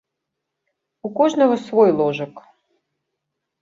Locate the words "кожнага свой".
1.21-1.89